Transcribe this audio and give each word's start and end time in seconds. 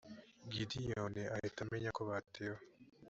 gideyoni 0.53 1.23
ahita 1.35 1.59
amenya 1.65 1.89
ko 1.97 2.01
batewe 2.09 2.59